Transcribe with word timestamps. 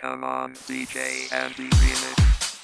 Come 0.00 0.24
on, 0.24 0.52
DJ 0.52 1.32
Andy 1.32 1.70
Remix. 1.70 2.55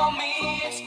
DJ 0.00 0.80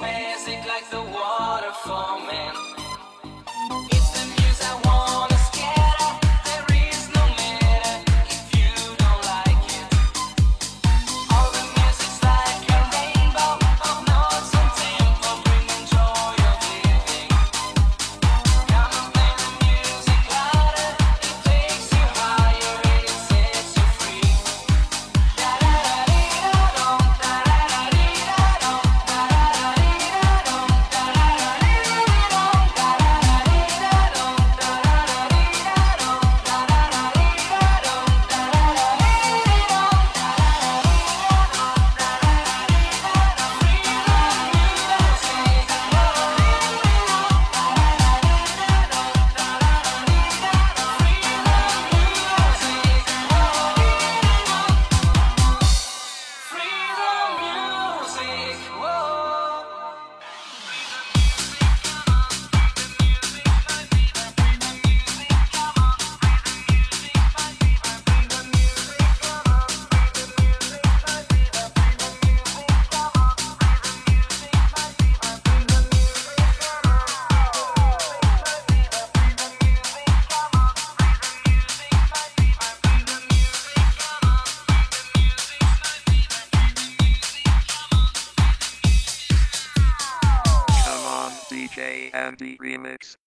Andy 92.13 92.57
Remix. 92.59 93.17